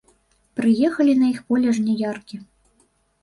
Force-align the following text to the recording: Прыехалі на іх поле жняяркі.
Прыехалі 0.59 1.13
на 1.19 1.27
іх 1.33 1.39
поле 1.53 1.73
жняяркі. 1.79 2.37